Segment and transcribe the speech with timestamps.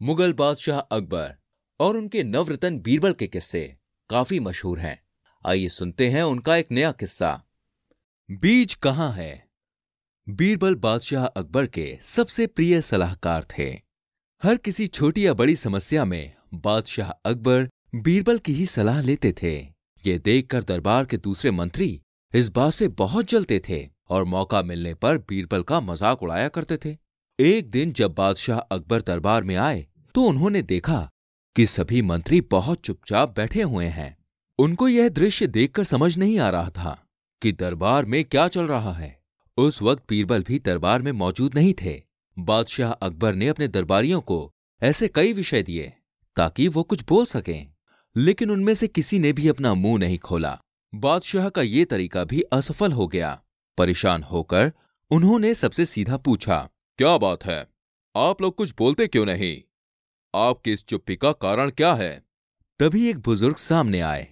[0.00, 1.34] Mughal बादशाह अकबर
[1.80, 3.76] और उनके नवरतन बीरबल के किस्से
[4.10, 4.98] काफ़ी मशहूर हैं।
[5.44, 7.30] आइए सुनते हैं उनका एक नया किस्सा।
[8.28, 9.48] बीज कहाँ है?
[10.28, 13.68] बीरबल बादशाह अकबर के सबसे प्रिय सलाहकार थे।
[14.42, 19.56] हर किसी छोटी या बड़ी समस्या में बादशाह अकबर बीरबल की ही सलाह लेते थे।
[20.06, 22.00] ये देखकर दरबार के दूसरे मंत्री
[22.34, 26.76] इस बात से बहुत जलते थे और मौका मिलने पर बीरबल का मज़ाक उड़ाया करते
[26.76, 26.96] थे।
[27.38, 30.98] एक दिन जब बादशाह अकबर दरबार में आए तो उन्होंने देखा
[31.56, 34.16] कि सभी मंत्री बहुत चुपचाप बैठे हुए हैं।
[34.58, 36.96] उनको यह दृश्य देखकर समझ नहीं आ रहा था
[37.42, 39.20] कि दरबार में क्या चल रहा है।
[39.58, 42.00] उस वक्त बीरबल भी दरबार में मौजूद नहीं थे।
[42.36, 44.50] बादशाह अकबर ने अपने दरबारियों को
[44.82, 45.92] ऐसे कई विषय दिए
[46.36, 47.66] ताकि वो कुछ बोल सकें,
[48.16, 50.58] लेकिन उनमें से किसी ने भी अपना मुँह नहीं खोला।
[50.92, 53.40] बादशाह का ये तरीका भी असफल हो गया।
[53.78, 54.72] परेशान होकर
[55.10, 57.66] उन्होंने सबसे सीधा पूछा क्या बात है?
[58.16, 59.62] आप लोग कुछ बोलते क्यों नहीं?
[60.34, 62.24] आपकी इस चुप्पी का कारण क्या है?
[62.78, 64.28] तभी एक बुज़ुर्ग सामने आए।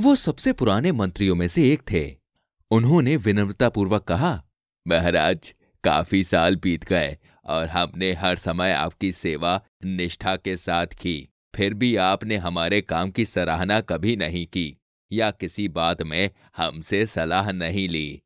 [0.00, 2.16] वो सबसे पुराने मंत्रियों में से एक थे।
[2.70, 4.44] उन्होंने विनम्रतापूर्वक कहा
[4.88, 11.28] महाराज काफ़ी साल बीत गए और हमने हर समय आपकी सेवा निष्ठा के साथ की।
[11.56, 14.76] फिर भी आपने हमारे काम की सराहना कभी नहीं की
[15.12, 18.22] या किसी बात में हमसे सलाह नहीं ली।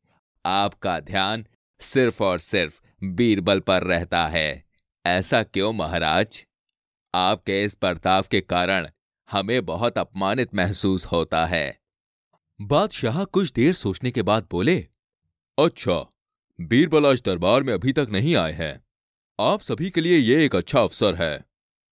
[0.46, 1.46] आपका ध्यान
[1.80, 4.64] सिर्फ़ और सिर्फ़ बीरबल पर रहता है।
[5.06, 6.46] ऐसा क्यों, महाराज?
[7.14, 8.88] आपके इस बर्ताव के कारण
[9.30, 11.80] हमें बहुत अपमानित महसूस होता है।
[12.60, 14.86] बादशाह कुछ देर सोचने के बाद बोले
[15.58, 16.12] अच्छा
[16.60, 18.84] बीरबल आज दरबार में अभी तक नहीं आए हैं।
[19.41, 21.44] आप सभी के लिए ये एक अच्छा अवसर है।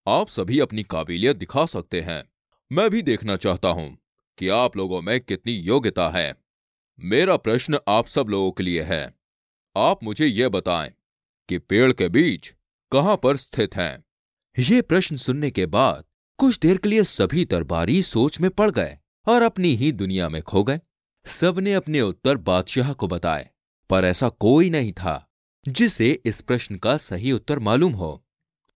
[0.08, 2.24] आप सभी अपनी काबिलियत दिखा सकते हैं।
[2.72, 3.98] मैं भी देखना चाहता हूँ
[4.38, 6.34] कि आप लोगों में कितनी योग्यता है।
[7.00, 9.14] मेरा प्रश्न आप सब लोगों के लिए है।
[9.76, 10.92] आप मुझे यह बताएँ
[11.48, 12.54] कि पेड़ के बीज
[12.92, 14.04] कहाँ पर स्थित हैं?
[14.56, 16.04] ये प्रश्न सुनने के बाद
[16.38, 20.42] कुछ देर के लिए सभी दरबारी सोच में पड़ गए और अपनी ही दुनिया में
[20.42, 20.80] खो गए।
[21.26, 23.48] सबने अपने उत्तर बादशाह को बताए,
[23.90, 25.24] पर ऐसा कोई नहीं था
[25.68, 28.12] जिसे इस प्रश्न का सही उत्तर मालूम हो।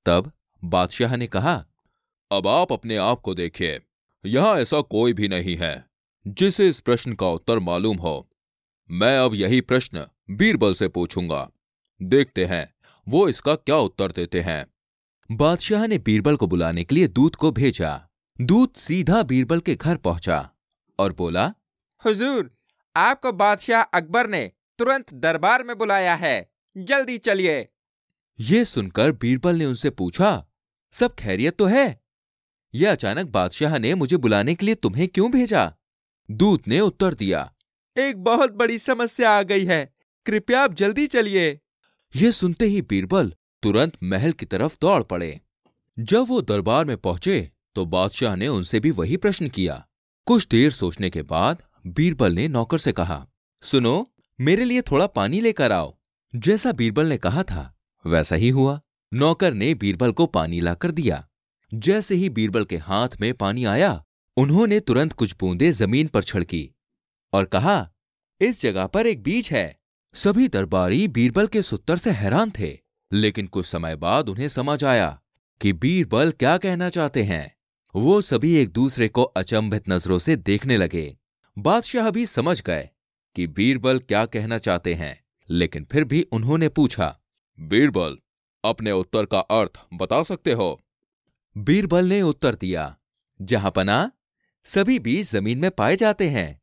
[0.06, 1.54] तब बादशाह ने कहा,
[2.30, 3.80] अब आप अपने आप को देखिए,
[4.24, 5.74] यहाँ ऐसा कोई भी नहीं है
[6.26, 8.28] जिसे इस प्रश्न का उत्तर मालूम हो।
[8.90, 11.50] मैं अब यही प्रश्न बीरबल से पूछूँगा।
[12.02, 12.74] देखते हैं।
[13.08, 14.66] वो इसका क्या उत्तर देते हैं?
[15.30, 18.08] बादशाह ने बीरबल को बुलाने के लिए दूत को भेजा।
[18.40, 20.50] दूत सीधा बीरबल के घर पहुँचा
[20.98, 21.54] और बोला
[22.04, 22.56] हुजूर
[22.96, 27.68] आपको बादशाह अकबर ने तुरंत दरबार में बुलाया है। जल्दी चलिए।
[28.40, 30.46] ये सुनकर बीरबल ने उनसे पूछा
[30.92, 32.00] सब खैरियत तो है?
[32.74, 35.74] यह अचानक बादशाह ने मुझे बुलाने के लिए तुम्हें क्यों भेजा?
[36.30, 37.54] दूत ने उत्तर दिया
[37.96, 39.94] एक बहुत बड़ी समस्या आ गई है।
[40.26, 41.58] कृपया आप जल्दी चलिए।
[42.16, 45.40] यह सुनते ही बीरबल तुरंत महल की तरफ़ दौड़ पड़े।
[45.98, 49.86] जब वो दरबार में पहुँचे तो बादशाह ने उनसे भी वही प्रश्न किया।
[50.26, 53.26] कुछ देर सोचने के बाद बीरबल ने नौकर से कहा,
[53.62, 55.96] सुनो, मेरे लिए थोड़ा पानी लेकर आओ।
[56.36, 58.80] जैसा बीरबल ने कहा था, वैसा ही हुआ।
[59.14, 61.28] नौकर ने बीरबल को पानी लाकर दिया।
[61.74, 64.04] जैसे ही बीरबल के हाथ में पानी आया,
[64.36, 66.70] उन्होंने तुरंत कुछ बूंदे ज़मीन पर छिड़की
[67.32, 67.90] और कहा,
[68.40, 69.81] इस जगह पर एक बीज है।
[70.14, 72.78] सभी दरबारी बीरबल के सुत्तर से हैरान थे,
[73.12, 75.20] लेकिन कुछ समय बाद उन्हें समझ आया
[75.60, 77.56] कि बीरबल क्या कहना चाहते हैं।
[77.94, 81.16] वो सभी एक दूसरे को अचंभित नज़रों से देखने लगे।
[81.58, 82.88] बादशाह भी समझ गए
[83.36, 87.20] कि बीरबल क्या कहना चाहते हैं, लेकिन फिर भी उन्होंने पूछा,
[87.60, 88.18] बीरबल,
[88.64, 90.80] अपने उत्तर का अर्थ बता सकते हो?
[91.58, 92.96] बीरबल ने उत्तर दिया,
[93.42, 94.10] जहाँ पना
[94.64, 96.60] सभी बीज ज़मीन में पाए जाते हैं।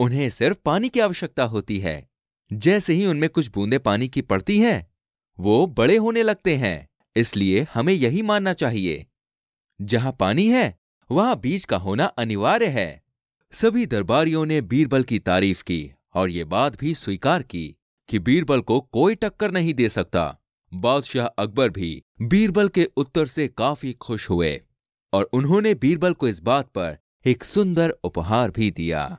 [0.00, 2.07] उन्हें सिर्फ़ पानी की आवश्यकता होती है।
[2.52, 4.90] जैसे ही उनमें कुछ बूंदे पानी की पड़ती हैं,
[5.40, 9.06] वो बड़े होने लगते हैं। इसलिए हमें यही मानना चाहिए।
[9.82, 10.78] जहाँ पानी है,
[11.10, 13.02] वहाँ बीज का होना अनिवार्य है।
[13.52, 17.76] सभी दरबारियों ने बीरबल की तारीफ़ की और ये बात भी स्वीकार की
[18.08, 20.38] कि बीरबल को कोई टक्कर नहीं दे सकता।
[20.74, 24.62] बादशाह अकबर भी बीरबल के उत्तर से काफ़ी खुश हुए
[25.12, 29.18] और उन्होंने बीरबल को इस बात पर एक सुंदर उपहार भी दिया।